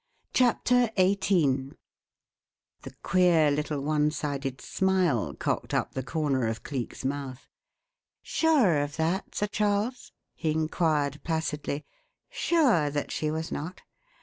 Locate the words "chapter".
0.33-0.89